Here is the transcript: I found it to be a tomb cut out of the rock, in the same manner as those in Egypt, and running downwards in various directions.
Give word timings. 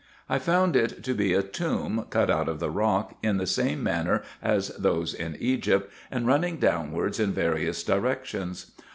I 0.27 0.39
found 0.39 0.75
it 0.75 1.03
to 1.03 1.13
be 1.13 1.33
a 1.35 1.43
tomb 1.43 2.07
cut 2.09 2.31
out 2.31 2.49
of 2.49 2.59
the 2.59 2.71
rock, 2.71 3.19
in 3.21 3.37
the 3.37 3.45
same 3.45 3.83
manner 3.83 4.23
as 4.41 4.69
those 4.69 5.13
in 5.13 5.37
Egypt, 5.39 5.93
and 6.09 6.25
running 6.25 6.57
downwards 6.57 7.19
in 7.19 7.31
various 7.33 7.83
directions. 7.83 8.71